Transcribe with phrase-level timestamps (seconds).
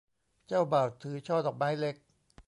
[0.47, 1.95] เจ้าบ่าวถือช่อดอกไม้เล็ก